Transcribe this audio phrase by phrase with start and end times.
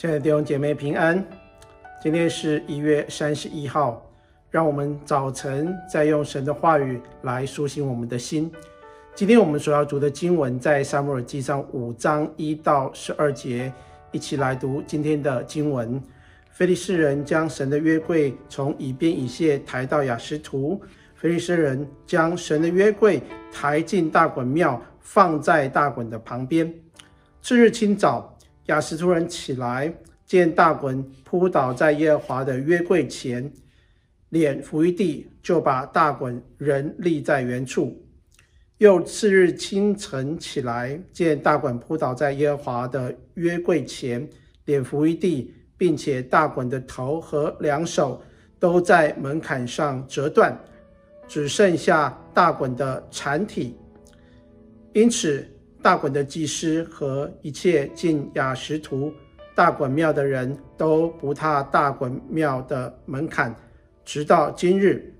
[0.00, 1.22] 亲爱的弟兄姐妹平安，
[2.02, 4.02] 今天是一月三十一号，
[4.50, 8.50] 让我们早晨再用神的话语来苏醒我们的心。
[9.14, 13.70] 今天我们所要读的经文在撒母耳记上五章一到十二节，
[14.10, 16.02] 一起来读今天的经文。
[16.50, 20.80] 非利士人将神的约柜从以边以谢抬到亚实突，
[21.14, 26.72] 非利士人将神的约柜抬进大衮庙，放在大衮的旁边。
[27.42, 28.34] 次日清早，
[28.70, 29.92] 亚实突人起来，
[30.24, 33.52] 见大衮扑倒在耶和华的约柜前，
[34.28, 38.00] 脸伏于地，就把大衮人立在原处。
[38.78, 44.26] 又次日清晨起来，见大衮扑倒在耶和华的约柜前，
[44.66, 48.22] 脸伏于地，并且大衮的头和两手
[48.60, 50.56] 都在门槛上折断，
[51.26, 53.76] 只剩下大衮的残体。
[54.92, 55.44] 因此，
[55.82, 59.12] 大衮的祭司和一切进雅实图
[59.54, 63.54] 大衮庙的人都不踏大衮庙的门槛，
[64.04, 65.14] 直到今日。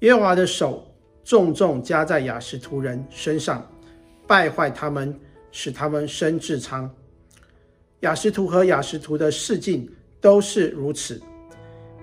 [0.00, 0.86] 耶和华的手
[1.24, 3.66] 重重加在雅实图人身上，
[4.26, 5.14] 败坏他们，
[5.50, 6.90] 使他们生痔疮。
[8.00, 9.90] 雅实图和雅实图的四境
[10.20, 11.20] 都是如此。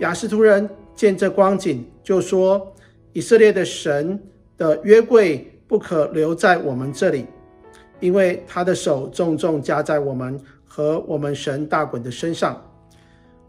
[0.00, 2.74] 雅实图人见这光景，就说
[3.12, 4.20] ：“以色列的神
[4.56, 7.24] 的约柜。”不可留在我们这里，
[7.98, 12.62] 因为他的手重重加在我们和我们神大衮的身上。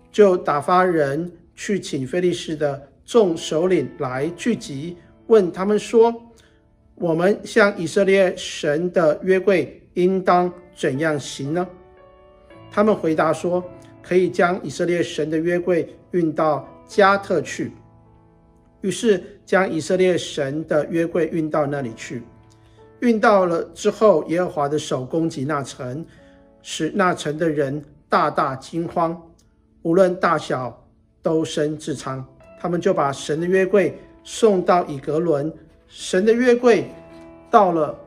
[0.09, 4.95] 就打发人去请非利士的众首领来聚集，
[5.27, 6.15] 问他们说
[6.95, 11.67] ：“我们向以色列神的约柜应当怎样行呢？”
[12.71, 13.61] 他们回答说
[14.01, 17.73] ：“可以将以色列神的约柜运到加特去。”
[18.83, 22.21] 于是将以色列神的约柜运到那里去，
[22.99, 26.05] 运到了之后，耶和华的手攻击那城，
[26.61, 29.17] 使那城的人大大惊慌，
[29.83, 30.85] 无论大小
[31.21, 32.25] 都生痔疮。
[32.59, 35.51] 他们就把神的约柜送到以革伦，
[35.87, 36.85] 神的约柜
[37.49, 37.97] 到了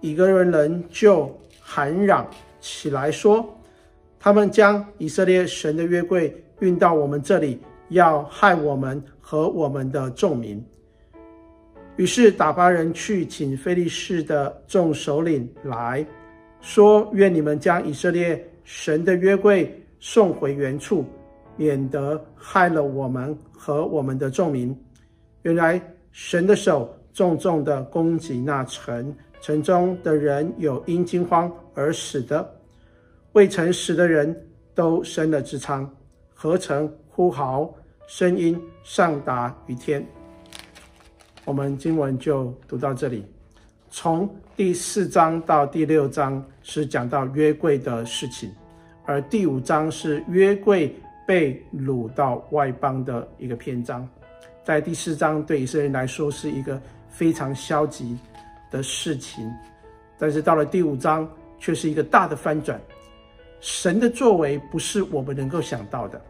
[0.00, 2.24] 以革伦，人就喊嚷
[2.60, 3.44] 起来说
[4.20, 7.60] ：“他们将以色列神的约柜运到我们这里。”
[7.92, 10.62] 要害我们和我们的众民，
[11.96, 16.04] 于是打发人去请非利士的众首领来
[16.60, 21.04] 说：“愿你们将以色列神的约柜送回原处，
[21.56, 24.76] 免得害了我们和我们的众民。”
[25.42, 32.54] 原来神的手重重的攻击那城，城中的人有因惊慌而死的，
[33.32, 34.36] 未曾死的人
[34.74, 35.88] 都生了痔疮，
[36.34, 37.72] 合城呼号。
[38.14, 40.06] 声音上达于天。
[41.46, 43.24] 我们经文就读到这里。
[43.90, 48.52] 从第四章到第六章是讲到约柜的事情，
[49.06, 50.94] 而第五章是约柜
[51.26, 54.06] 被掳到外邦的一个篇章。
[54.62, 56.78] 在第四章对以色列人来说是一个
[57.08, 58.18] 非常消极
[58.70, 59.50] 的事情，
[60.18, 61.26] 但是到了第五章
[61.58, 62.78] 却是一个大的翻转。
[63.58, 66.20] 神的作为不是我们能够想到的，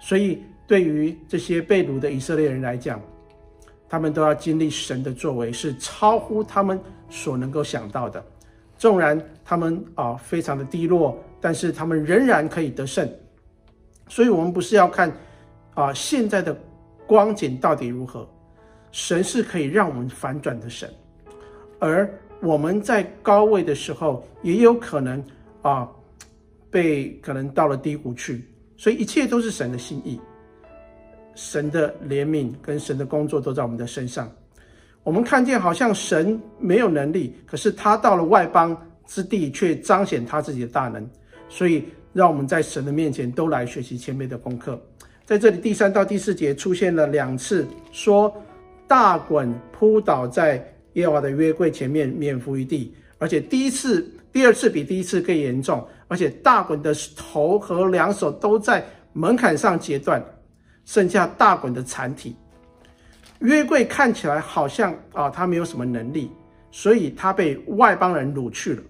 [0.00, 0.42] 所以。
[0.68, 3.00] 对于这些被掳的以色列人来讲，
[3.88, 8.22] 他们都要经历神的作为，是超乎他们所能够想到的。
[8.76, 13.10] 纵然他们啊非常的低落，但是他们仍然可以得胜。
[14.08, 15.10] 所以，我们不是要看
[15.72, 16.54] 啊现在的
[17.06, 18.28] 光景到底如何，
[18.92, 20.88] 神是可以让我们反转的神。
[21.78, 22.08] 而
[22.42, 25.24] 我们在高位的时候，也有可能
[25.62, 25.88] 啊
[26.70, 28.44] 被可能到了低谷去。
[28.76, 30.20] 所以，一切都是神的心意。
[31.38, 34.28] 神的怜悯跟神的工作都在我们的身上。
[35.04, 38.76] 我们看见好像神没有能力，可是他到了外邦
[39.06, 41.08] 之地，却彰显他自己的大能。
[41.48, 44.78] 所以，让我们在神的面前都来学习谦卑的功课。
[45.24, 48.34] 在这里，第三到第四节出现了两次，说
[48.88, 50.62] 大衮扑倒在
[50.94, 52.92] 耶和华的约柜前面，脸伏于地。
[53.18, 60.20] 而且第一次、第二次比第一次更严重，而且大衮的头和两手都在门槛上截断。
[60.88, 62.34] 剩下大衮的残体，
[63.40, 66.30] 约柜看起来好像啊，他没有什么能力，
[66.70, 68.82] 所以他被外邦人掳去了，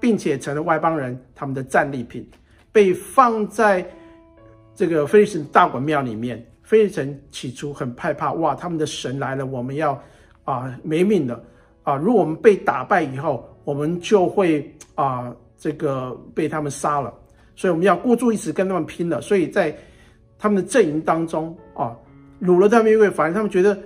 [0.00, 2.28] 并且成了外邦人他们的战利品，
[2.72, 3.88] 被放在
[4.74, 6.44] 这个菲利士大衮庙里面。
[6.64, 9.96] 菲利士人起初很害怕，哇，他们的神来了，我们要
[10.42, 11.40] 啊没命了
[11.84, 11.94] 啊！
[11.94, 17.14] 如果我们被打败以后，我们就会啊这个被他们杀了，
[17.54, 19.20] 所以我们要孤注一掷跟他们拼了。
[19.20, 19.72] 所以在
[20.38, 21.96] 他们的阵营当中啊，
[22.40, 23.78] 掳了他们约柜，反正他们觉得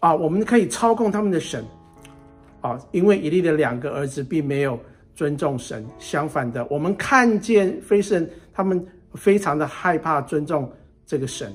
[0.00, 1.64] 啊，我们可以操控他们的神
[2.60, 4.78] 啊，因为以利的两个儿子并没有
[5.14, 5.84] 尊重神。
[5.98, 8.84] 相反的，我们看见非利士人他们
[9.14, 10.70] 非常的害怕尊重
[11.06, 11.52] 这个神。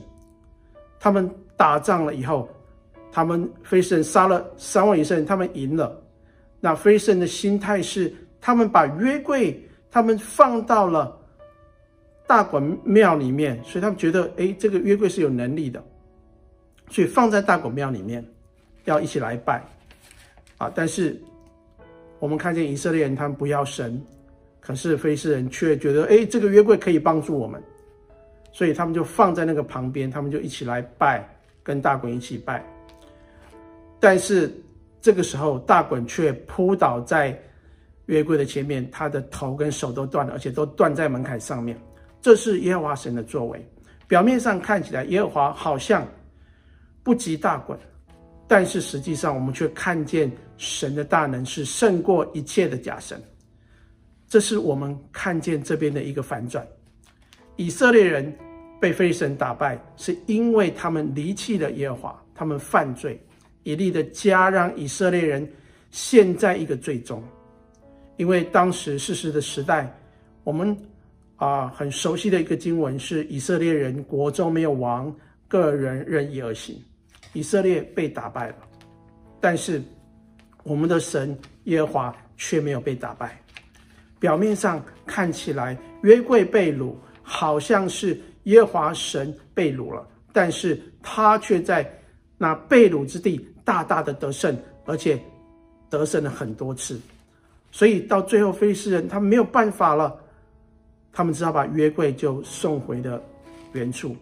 [0.99, 2.49] 他们打仗了以后，
[3.11, 5.95] 他们非利士人杀了三万以色列人，他们赢了。
[6.59, 11.15] 那非利士人的心态是，他们把约柜他们放到了
[12.27, 15.83] 大衮庙里面，所以他们觉得，哎，这个约柜是有能力的，
[16.89, 18.23] 所以放在大衮庙里面，
[18.83, 19.63] 要一起来拜。
[20.57, 20.71] 啊！
[20.73, 21.15] 但是
[22.17, 24.01] 我们看见以色列人他们不要神，
[24.59, 27.61] 可是非斯人却觉得，哎，这个约柜可以帮助我们，
[28.51, 31.23] 所以他们就放在那个旁边，他们就一起来拜，
[31.61, 32.65] 跟大衮一起拜。
[33.99, 34.51] 但是
[34.99, 37.39] 这个时候，大衮却扑倒在
[38.07, 41.79] 约柜的前面，他的头跟手都断了，而且都断在门槛上面。
[42.27, 43.65] 这是耶和华神的作为。
[44.05, 46.05] 表面上看起来，耶和华好像
[47.01, 47.73] 不及大衮。
[48.49, 53.17] 但是实际上，我们却看见神的大能是胜过一切的假神。
[54.27, 56.67] 这是我们看见这边的一个反转。
[57.55, 58.37] 以色列人
[58.77, 63.17] 被非神打败，是因为他们离弃了耶和华，他们犯罪。
[63.63, 65.49] 以利的家让以色列人
[65.91, 67.23] 陷在一个罪中。
[68.17, 69.97] 因为当时事实的时代，
[70.43, 70.77] 我们
[71.37, 75.15] 啊、很熟悉的一个经文是：以色列人国中没有王，
[75.47, 76.75] 个人任意而行。
[77.33, 78.55] 以色列被打败了，
[79.39, 79.81] 但是
[80.63, 83.39] 我们的神耶和华却没有被打败。
[84.19, 91.87] 表面上看起来约柜被掳，好像是耶和华神被掳了，但是他却在
[92.39, 95.19] 那被掳之地大大的得胜，而且
[95.87, 96.99] 得胜了很多次。
[97.71, 100.19] 所以到最后，非利士人他没有办法了，
[101.17, 103.19] 他们只好把约柜就送回了
[103.73, 104.15] 原处。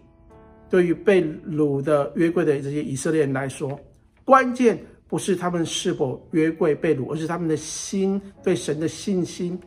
[0.70, 3.78] 对于被掳的约柜的这些以色列人来说，
[4.24, 9.60] 关键不是他们是否约柜被掳，而是他们的心对神的信心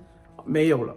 [0.47, 0.97] 没有了。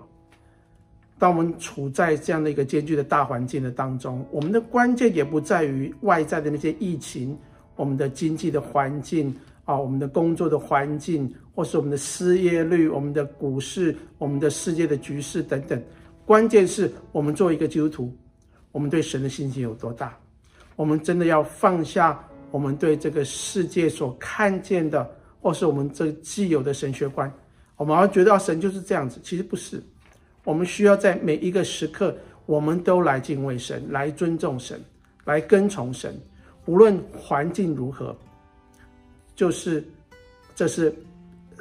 [1.20, 7.38] 当我们处在这样的一个艰巨的大环境的当中，我们的关键也不在于外在的那些疫情、
[7.76, 9.36] 我们的经济的环境
[9.66, 15.84] 啊、我们的工作的环境，或是我们的失业率、我们的股市、我们的世界的局势等等。
[16.32, 18.18] 关键是我们作为一个基督徒。
[18.72, 20.18] 我们对神的信心有多大？
[20.78, 22.18] 我们真的要放下
[22.52, 27.30] 我们对这个世界所看见的，或是我们这既有的神学观。
[27.76, 29.84] 我们要觉得神就是这样子，其实不是。
[30.46, 34.82] 我们需要在每一个时刻，我们都来敬畏神，来尊重神，
[35.26, 36.18] 来跟从神，
[36.66, 38.18] 无论环境如何。
[39.36, 39.84] 就是，
[40.56, 40.96] 这是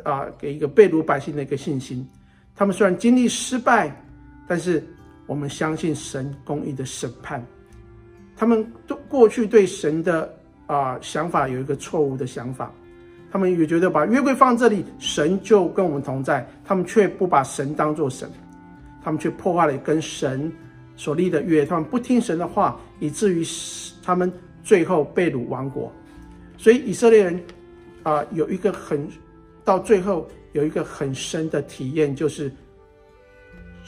[0.05, 2.09] 啊，给一个被掳百姓的一个信心。
[2.55, 3.93] 他们虽然经历失败，
[4.51, 4.83] 但是。
[5.27, 7.41] 我们相信神公义的审判，
[8.37, 10.29] 他们都过去对神的
[10.67, 12.75] 啊、想法有一个错误的想法，
[13.31, 18.29] 他们也觉得把约柜放这里，神就跟我们同在，他们却不把神当作神，
[19.05, 20.53] 他们却破坏了跟神
[20.97, 23.47] 所立的约，他们不听神的话，以至于
[24.03, 24.33] 他们
[24.65, 25.93] 最后被掳亡国。
[26.59, 27.41] 所以以色列人
[28.03, 29.09] 啊、有一个很
[29.65, 32.51] 到最后有一个很深的体验，就是。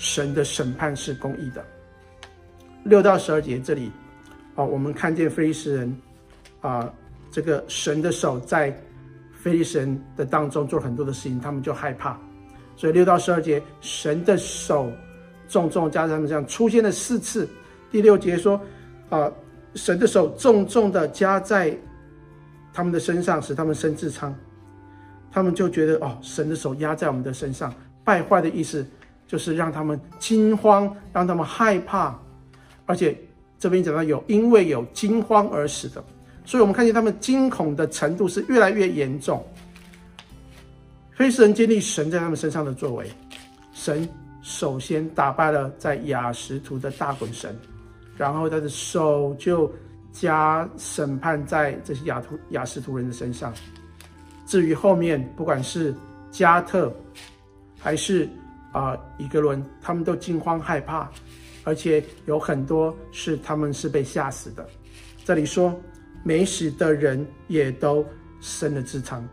[0.02, 1.64] 神的审判是公义的。
[2.82, 3.88] 六到十二节这里，
[4.56, 5.96] 啊，我们看见非利士人，
[6.60, 6.92] 啊，
[7.30, 8.76] 这个神的手在
[9.32, 12.18] 非利士人的当中做很多的事情，他们就害怕。
[12.74, 14.90] 所以六到十二节，神的手
[15.46, 17.48] 重重加在他们身上，出现了四次。
[17.88, 18.60] 第六节说，
[19.08, 19.30] 啊，
[19.76, 21.78] 神的手重重的加在
[22.74, 24.34] 他们的身上，使他们生痔疮。
[25.30, 27.72] 他们就觉得，哦，神的手压在我们的身上，
[28.02, 28.84] 败坏的意思。
[29.32, 32.14] 就是让他们惊慌，让他们害怕，
[32.84, 33.18] 而且
[33.58, 36.04] 这边讲到有因为有惊慌而死的，
[36.44, 39.42] 所以我们看见他们惊恐的程度是越来越严重。
[41.14, 43.10] 非利士人经历神在他们身上的作为，
[43.72, 44.06] 神
[44.42, 47.58] 首先打败了在雅实图的大衮神，
[48.18, 49.72] 然后他的手就
[50.12, 53.50] 加审判在这些雅图雅实图人的身上。
[54.44, 55.94] 至于后面，不管是
[56.30, 56.92] 加特
[57.78, 58.28] 还是
[58.72, 61.08] 啊，一个轮他们都惊慌害怕，
[61.64, 64.66] 而且有很多是他们是被吓死的。
[65.24, 65.78] 这里说
[66.24, 68.04] 没死的人也都
[68.40, 69.26] 生了痔疮。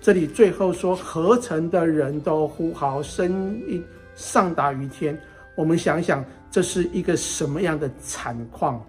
[0.00, 3.82] 这里最后说合城的人都呼号声音
[4.14, 5.18] 上达于天。
[5.56, 8.84] 我们想想，这是一个什么样的惨况？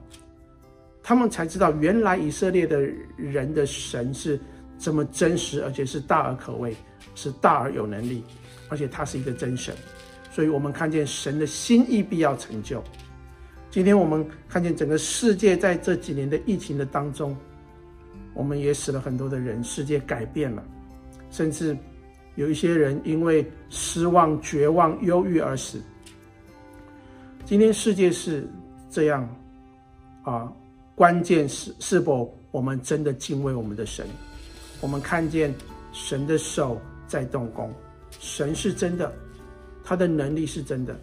[1.01, 2.81] 他们才知道原来以色列的
[3.15, 4.37] 人的神是
[4.77, 6.75] 这么真实，而且是大而可畏，
[7.15, 8.23] 是大而有能力。
[8.69, 9.75] 而且他是一个真神，
[10.31, 12.83] 所以我们看见神的心意必要成就。
[13.69, 17.35] 今天我们看见整个世界在这几年的疫情的当中，
[18.33, 20.63] 我们也死了很多的人，世界改变了，
[21.29, 21.77] 甚至
[22.35, 25.81] 有一些人因为失望、绝望、忧郁而死。
[27.45, 28.47] 今天世界是
[28.89, 29.27] 这样
[30.23, 30.51] 啊，
[30.95, 34.05] 关键是是否我们真的敬畏我们的神？
[34.81, 35.53] 我们看见
[35.91, 37.73] 神的手在动工，
[38.19, 39.11] 神是真的，
[39.83, 40.95] 他的能力是真的。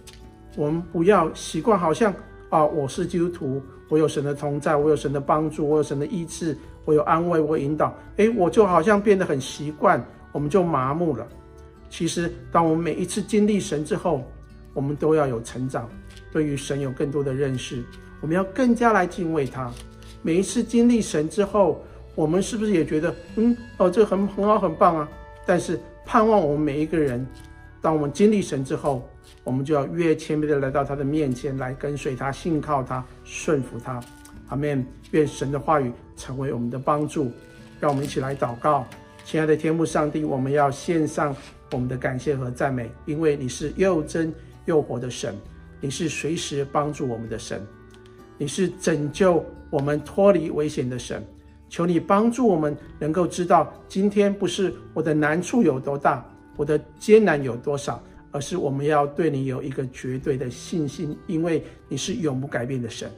[0.56, 2.14] 我们不要习惯好像
[2.50, 7.92] 啊，我是基督徒，我有神的同在，我有神的帮助，我有神的医治，我有安慰，我引导。
[8.16, 10.04] 诶，我就好像变得很习惯。
[10.32, 11.26] 我们就麻木了。
[11.88, 14.22] 其实，当我们每一次经历神之后，
[14.72, 15.88] 我们都要有成长，
[16.32, 17.84] 对于神有更多的认识。
[18.20, 19.70] 我们要更加来敬畏他。
[20.22, 21.84] 每一次经历神之后，
[22.16, 25.08] 我们是不是也觉得，嗯，哦，这很很好，很棒啊？
[25.46, 27.26] 但是，盼望我们每一个人，
[27.80, 29.08] 当我们经历神之后，
[29.42, 34.00] 我们就要越谦卑的来到他的面前，来跟随他，信靠他，顺服他。
[34.48, 34.84] 阿门。
[35.10, 37.30] 愿神的话语成为我们的帮助。
[37.80, 38.86] 让我们一起来祷告。
[39.24, 41.34] 亲爱的天父上帝，我们要献上
[41.72, 44.32] 我们的感谢和赞美，因为你是又真
[44.64, 45.34] 又活的神，
[45.80, 47.60] 你是随时帮助我们的神，
[48.38, 51.24] 你是拯救我们脱离危险的神。
[51.74, 58.00] 求你帮助我们，能够知道今天不是我的难处有多大，我的艰难有多少，
[58.30, 63.10] 而是我们要对你有一个绝对的信心，因为你是永不改变的神。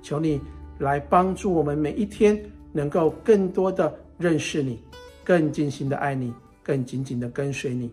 [0.00, 0.40] 求你
[0.78, 2.40] 来帮助我们每一天，
[2.70, 4.80] 能够更多的认识你。
[5.24, 7.90] 更尽心的爱你，更紧紧的跟随你。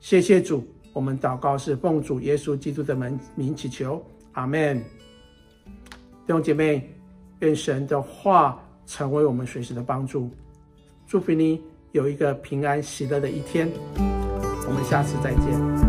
[0.00, 4.78] 谢谢主，我们祷告是奉主耶稣基督的门名祈求，阿门。
[4.78, 6.90] 弟兄姐妹，
[7.40, 10.28] 愿神的话成为我们学习的帮助。
[11.06, 13.70] 祝福你有一个平安喜乐的一天。
[14.66, 15.87] 我们下次再见。